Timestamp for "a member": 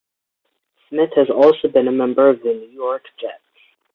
1.87-2.27